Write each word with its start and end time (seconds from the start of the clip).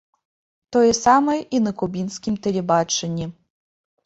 Тое 0.75 0.93
самае 1.05 1.35
і 1.57 1.59
на 1.67 1.71
кубінскім 1.83 2.41
тэлебачанні. 2.47 3.31